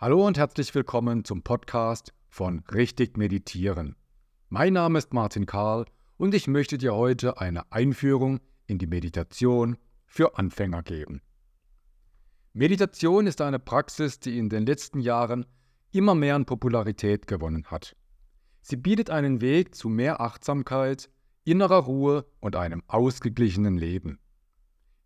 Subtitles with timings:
[0.00, 3.96] Hallo und herzlich willkommen zum Podcast von Richtig Meditieren.
[4.48, 5.86] Mein Name ist Martin Karl
[6.16, 9.76] und ich möchte dir heute eine Einführung in die Meditation
[10.06, 11.20] für Anfänger geben.
[12.52, 15.46] Meditation ist eine Praxis, die in den letzten Jahren
[15.90, 17.96] immer mehr an Popularität gewonnen hat.
[18.60, 21.10] Sie bietet einen Weg zu mehr Achtsamkeit,
[21.42, 24.20] innerer Ruhe und einem ausgeglichenen Leben.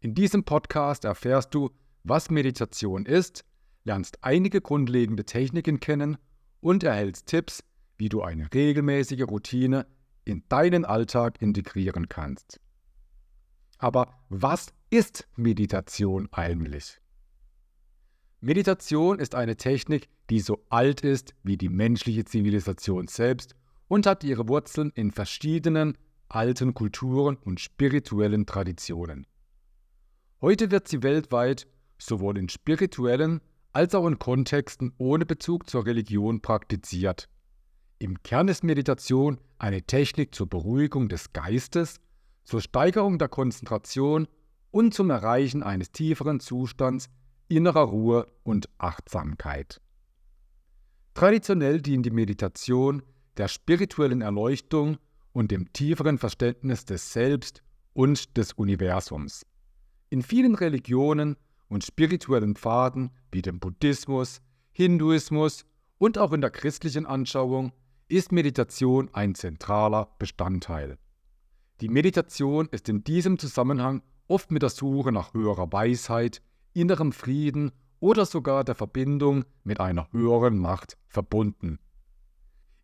[0.01, 1.71] In diesem Podcast erfährst du,
[2.05, 3.47] was Meditation ist,
[3.85, 6.17] lernst einige grundlegende Techniken kennen
[6.61, 7.65] und erhältst Tipps,
[7.97, 9.87] wie du eine regelmäßige Routine
[10.25, 12.61] in deinen Alltag integrieren kannst.
[13.79, 17.01] Aber was ist Meditation eigentlich?
[18.41, 23.55] Meditation ist eine Technik, die so alt ist wie die menschliche Zivilisation selbst
[23.89, 25.97] und hat ihre Wurzeln in verschiedenen
[26.29, 29.27] alten Kulturen und spirituellen Traditionen.
[30.41, 31.67] Heute wird sie weltweit
[31.99, 33.41] sowohl in spirituellen
[33.73, 37.29] als auch in Kontexten ohne Bezug zur Religion praktiziert.
[37.99, 42.01] Im Kern ist Meditation eine Technik zur Beruhigung des Geistes,
[42.45, 44.27] zur Steigerung der Konzentration
[44.71, 47.09] und zum Erreichen eines tieferen Zustands
[47.49, 49.81] innerer Ruhe und Achtsamkeit.
[51.15, 53.03] Traditionell dient die Meditation
[53.37, 54.99] der spirituellen Erleuchtung
[55.33, 57.63] und dem tieferen Verständnis des Selbst
[57.93, 59.47] und des Universums.
[60.11, 61.37] In vielen Religionen
[61.73, 64.43] und spirituellen Pfaden wie dem Buddhismus,
[64.73, 65.65] Hinduismus
[65.97, 67.73] und auch in der christlichen Anschauung
[68.09, 70.99] ist Meditation ein zentraler Bestandteil.
[71.81, 76.43] Die Meditation ist in diesem Zusammenhang oft mit der Suche nach höherer Weisheit,
[76.75, 81.79] innerem Frieden oder sogar der Verbindung mit einer höheren Macht verbunden.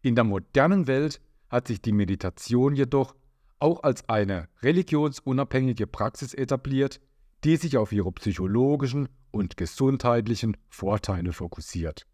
[0.00, 3.14] In der modernen Welt hat sich die Meditation jedoch
[3.59, 7.00] auch als eine religionsunabhängige Praxis etabliert,
[7.44, 12.06] die sich auf ihre psychologischen und gesundheitlichen Vorteile fokussiert.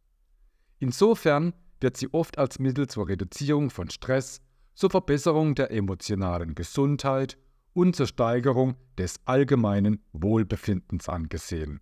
[0.78, 4.40] Insofern wird sie oft als Mittel zur Reduzierung von Stress,
[4.74, 7.38] zur Verbesserung der emotionalen Gesundheit
[7.72, 11.80] und zur Steigerung des allgemeinen Wohlbefindens angesehen.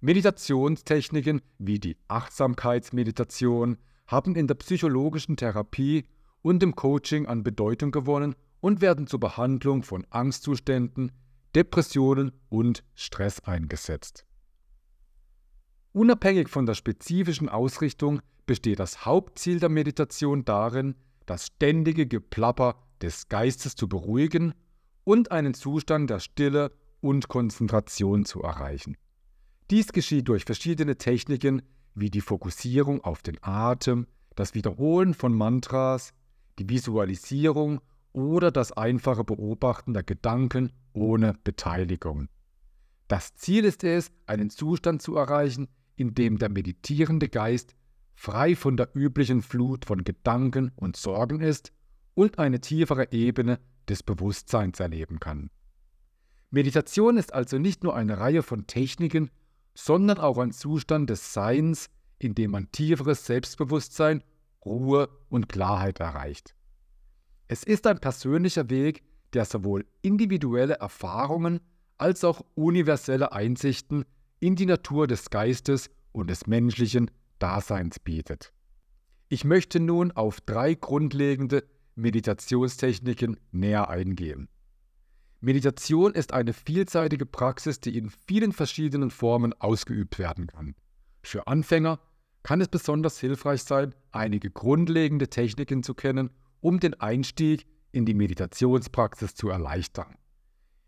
[0.00, 6.06] Meditationstechniken wie die Achtsamkeitsmeditation haben in der psychologischen Therapie
[6.42, 11.12] und im Coaching an Bedeutung gewonnen und werden zur Behandlung von Angstzuständen,
[11.56, 14.26] Depressionen und Stress eingesetzt.
[15.92, 23.30] Unabhängig von der spezifischen Ausrichtung besteht das Hauptziel der Meditation darin, das ständige Geplapper des
[23.30, 24.52] Geistes zu beruhigen
[25.04, 28.98] und einen Zustand der Stille und Konzentration zu erreichen.
[29.70, 31.62] Dies geschieht durch verschiedene Techniken
[31.94, 36.12] wie die Fokussierung auf den Atem, das Wiederholen von Mantras,
[36.58, 37.80] die Visualisierung
[38.12, 42.28] oder das einfache Beobachten der Gedanken ohne Beteiligung.
[43.06, 47.76] Das Ziel ist es, einen Zustand zu erreichen, in dem der meditierende Geist
[48.14, 51.72] frei von der üblichen Flut von Gedanken und Sorgen ist
[52.14, 55.50] und eine tiefere Ebene des Bewusstseins erleben kann.
[56.50, 59.30] Meditation ist also nicht nur eine Reihe von Techniken,
[59.74, 64.24] sondern auch ein Zustand des Seins, in dem man tieferes Selbstbewusstsein,
[64.64, 66.54] Ruhe und Klarheit erreicht.
[67.48, 69.04] Es ist ein persönlicher Weg,
[69.36, 71.60] der sowohl individuelle Erfahrungen
[71.98, 74.04] als auch universelle Einsichten
[74.40, 78.52] in die Natur des Geistes und des menschlichen Daseins bietet.
[79.28, 81.64] Ich möchte nun auf drei grundlegende
[81.96, 84.48] Meditationstechniken näher eingehen.
[85.40, 90.74] Meditation ist eine vielseitige Praxis, die in vielen verschiedenen Formen ausgeübt werden kann.
[91.22, 92.00] Für Anfänger
[92.42, 96.30] kann es besonders hilfreich sein, einige grundlegende Techniken zu kennen
[96.60, 100.16] um den Einstieg in die Meditationspraxis zu erleichtern.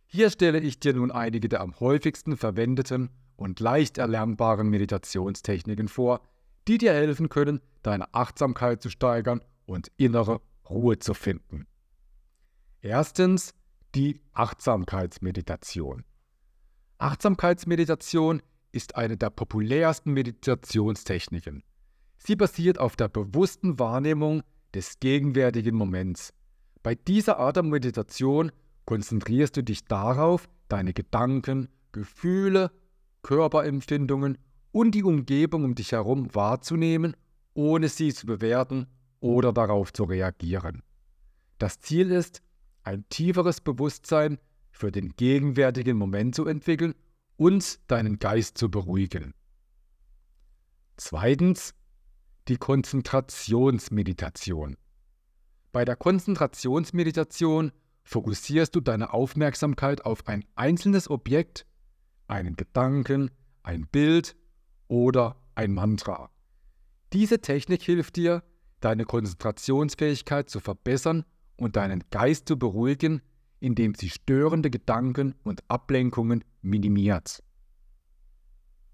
[0.05, 6.21] Hier stelle ich dir nun einige der am häufigsten verwendeten und leicht erlernbaren Meditationstechniken vor,
[6.67, 11.67] die dir helfen können, deine Achtsamkeit zu steigern und innere Ruhe zu finden.
[12.81, 13.55] Erstens
[13.95, 16.05] die Achtsamkeitsmeditation.
[16.99, 21.63] Achtsamkeitsmeditation ist eine der populärsten Meditationstechniken.
[22.19, 24.43] Sie basiert auf der bewussten Wahrnehmung
[24.75, 26.35] des gegenwärtigen Moments.
[26.89, 28.51] Bei dieser Art der Meditation
[28.87, 32.71] konzentrierst du dich darauf, deine Gedanken, Gefühle,
[33.21, 34.39] Körperempfindungen
[34.73, 37.15] und die Umgebung um dich herum wahrzunehmen,
[37.53, 38.87] ohne sie zu bewerten
[39.21, 40.83] oder darauf zu reagieren.
[41.59, 42.41] Das Ziel ist,
[42.85, 44.39] ein tieferes Bewusstsein
[44.71, 46.95] für den gegenwärtigen Moment zu entwickeln
[47.37, 49.35] und deinen Geist zu beruhigen.
[50.97, 51.75] Zweitens
[52.49, 54.79] die Konzentrationsmeditation.
[55.79, 57.71] Bei der Konzentrationsmeditation
[58.03, 61.67] fokussierst du deine Aufmerksamkeit auf ein einzelnes Objekt,
[62.27, 63.31] einen Gedanken,
[63.63, 64.35] ein Bild
[64.89, 66.33] oder ein Mantra.
[67.13, 68.43] Diese Technik hilft dir,
[68.81, 71.25] deine Konzentrationsfähigkeit zu verbessern
[71.57, 73.23] und deinen Geist zu beruhigen,
[73.61, 77.45] indem sie störende Gedanken und Ablenkungen minimiert.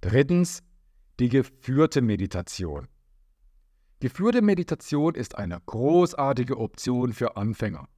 [0.03, 0.63] Drittens,
[1.19, 2.89] die geführte Meditation.
[4.05, 7.89] Geführte Meditation ist eine großartige Option für Anfänger.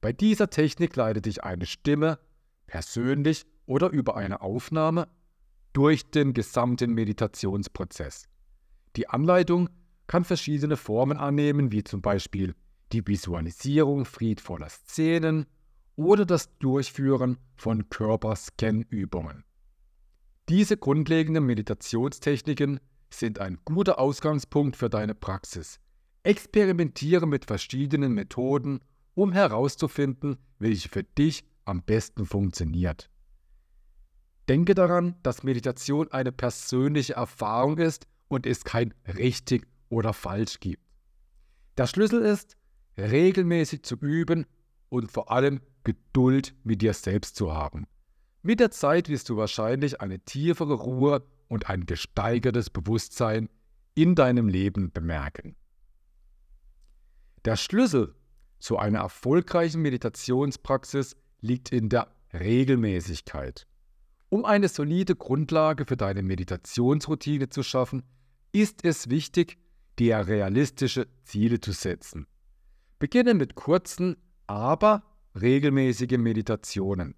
[0.00, 2.18] Bei dieser Technik leitet dich eine Stimme,
[2.66, 5.06] persönlich oder über eine Aufnahme,
[5.72, 8.24] durch den gesamten Meditationsprozess.
[8.96, 9.70] Die Anleitung
[10.08, 12.56] kann verschiedene Formen annehmen, wie zum Beispiel
[12.90, 15.46] die Visualisierung friedvoller Szenen
[15.94, 19.44] oder das Durchführen von Körperscan-Übungen.
[20.48, 22.80] Diese grundlegenden Meditationstechniken
[23.18, 25.80] sind ein guter Ausgangspunkt für deine Praxis.
[26.22, 28.80] Experimentiere mit verschiedenen Methoden,
[29.14, 33.10] um herauszufinden, welche für dich am besten funktioniert.
[34.48, 40.82] Denke daran, dass Meditation eine persönliche Erfahrung ist und es kein richtig oder falsch gibt.
[41.78, 42.56] Der Schlüssel ist,
[42.98, 44.46] regelmäßig zu üben
[44.88, 47.86] und vor allem Geduld mit dir selbst zu haben.
[48.42, 51.24] Mit der Zeit wirst du wahrscheinlich eine tiefere Ruhe
[51.54, 53.48] und ein gesteigertes Bewusstsein
[53.94, 55.54] in deinem Leben bemerken.
[57.44, 58.16] Der Schlüssel
[58.58, 63.68] zu einer erfolgreichen Meditationspraxis liegt in der Regelmäßigkeit.
[64.30, 68.02] Um eine solide Grundlage für deine Meditationsroutine zu schaffen,
[68.50, 69.56] ist es wichtig,
[70.00, 72.26] dir realistische Ziele zu setzen.
[72.98, 74.16] Beginne mit kurzen,
[74.48, 75.04] aber
[75.40, 77.14] regelmäßigen Meditationen.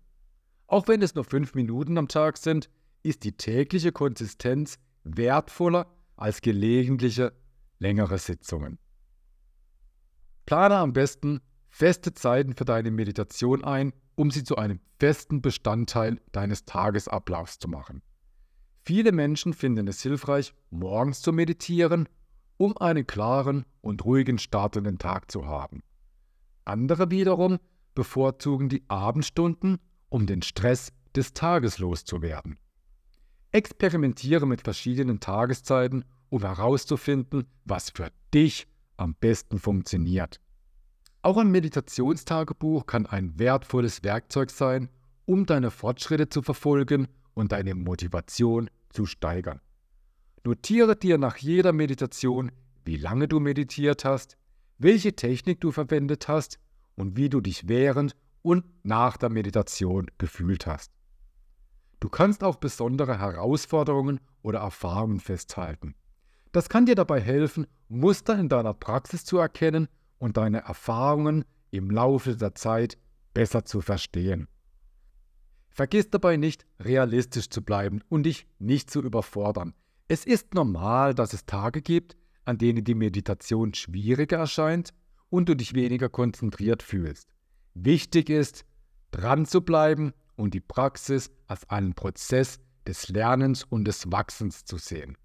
[0.67, 2.69] Auch wenn es nur fünf Minuten am Tag sind,
[3.07, 5.87] ist die tägliche Konsistenz wertvoller
[6.17, 7.33] als gelegentliche
[7.79, 8.79] längere Sitzungen.
[10.45, 16.21] Plane am besten feste Zeiten für deine Meditation ein, um sie zu einem festen Bestandteil
[16.33, 18.03] deines Tagesablaufs zu machen.
[18.85, 22.09] Viele Menschen finden es hilfreich, morgens zu meditieren,
[22.57, 25.83] um einen klaren und ruhigen Start in den Tag zu haben.
[26.65, 27.59] Andere wiederum
[27.95, 29.79] bevorzugen die Abendstunden,
[30.09, 32.59] um den Stress des Tages loszuwerden.
[33.57, 38.67] Experimentiere mit verschiedenen Tageszeiten, um herauszufinden, was für dich
[38.99, 40.43] am besten funktioniert.
[41.23, 44.91] Auch ein Meditationstagebuch kann ein wertvolles Werkzeug sein,
[45.25, 49.63] um deine Fortschritte zu verfolgen und deine Motivation zu steigern.
[50.45, 52.53] Notiere dir nach jeder Meditation,
[52.85, 54.37] wie lange du meditiert hast,
[54.77, 56.59] welche Technik du verwendet hast
[56.95, 60.96] und wie du dich während und nach der Meditation gefühlt hast.
[62.01, 65.95] Du kannst auch besondere Herausforderungen oder Erfahrungen festhalten.
[66.53, 69.89] Das kann dir dabei helfen, Muster in deiner Praxis zu erkennen
[70.19, 72.99] und deine Erfahrungen im Laufe der Zeit
[73.35, 74.49] besser zu verstehen.
[75.69, 79.75] Vergiss dabei nicht, realistisch zu bleiben und dich nicht zu überfordern.
[80.09, 84.95] Es ist normal, dass es Tage gibt, an denen die Meditation schwieriger erscheint
[85.29, 87.29] und du dich weniger konzentriert fühlst.
[87.75, 88.65] Wichtig ist,
[89.11, 94.79] dran zu bleiben und die Praxis als einen Prozess des Lernens und des Wachsens zu
[94.79, 95.17] sehen.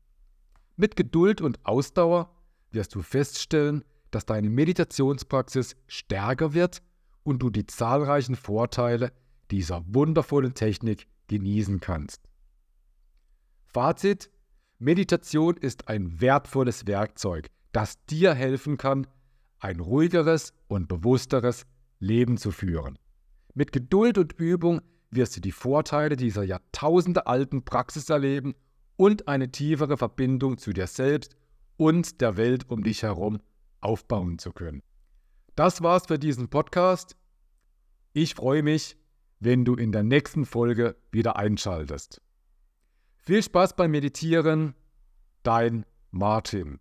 [0.75, 2.33] Mit Geduld und Ausdauer
[2.71, 6.81] wirst du feststellen, dass deine Meditationspraxis stärker wird
[7.23, 9.11] und du die zahlreichen Vorteile
[9.51, 12.21] dieser wundervollen Technik genießen kannst.
[13.67, 14.29] Fazit:
[14.79, 19.07] Meditation ist ein wertvolles Werkzeug, das dir helfen kann,
[19.59, 21.65] ein ruhigeres und bewussteres
[21.99, 22.97] Leben zu führen.
[23.53, 28.55] Mit Geduld und Übung wirst du die Vorteile dieser jahrtausendealten Praxis erleben
[28.95, 31.35] und eine tiefere Verbindung zu dir selbst
[31.77, 33.39] und der Welt um dich herum
[33.81, 34.81] aufbauen zu können.
[35.55, 37.17] Das war's für diesen Podcast.
[38.13, 38.97] Ich freue mich,
[39.39, 42.21] wenn du in der nächsten Folge wieder einschaltest.
[43.17, 44.75] Viel Spaß beim Meditieren,
[45.43, 46.79] dein Martin.